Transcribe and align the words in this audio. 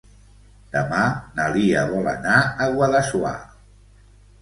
Demà 0.75 1.01
na 1.41 1.47
Lia 1.57 1.85
vol 1.93 2.11
anar 2.17 2.41
a 2.67 2.71
Guadassuar. 2.75 3.39